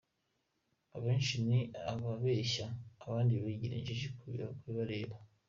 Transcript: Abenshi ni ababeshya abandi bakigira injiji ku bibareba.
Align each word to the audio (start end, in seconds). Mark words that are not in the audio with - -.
Abenshi 0.95 1.35
ni 1.47 1.59
ababeshya 1.91 2.65
abandi 3.03 3.33
bakigira 3.43 3.73
injiji 3.77 4.07
ku 4.17 4.23
bibareba. 4.67 5.15